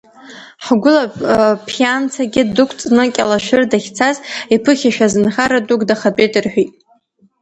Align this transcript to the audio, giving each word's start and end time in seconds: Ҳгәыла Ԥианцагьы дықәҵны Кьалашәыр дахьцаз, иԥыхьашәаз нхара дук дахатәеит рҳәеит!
Ҳгәыла 0.65 1.03
Ԥианцагьы 1.67 2.43
дықәҵны 2.55 3.03
Кьалашәыр 3.13 3.63
дахьцаз, 3.71 4.15
иԥыхьашәаз 4.55 5.13
нхара 5.23 5.59
дук 5.67 5.81
дахатәеит 5.89 6.33
рҳәеит! 6.43 6.71